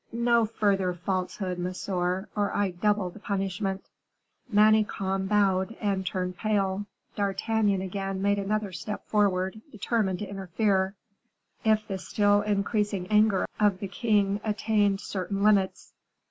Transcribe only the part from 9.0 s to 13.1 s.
forward, determined to interfere, if the still increasing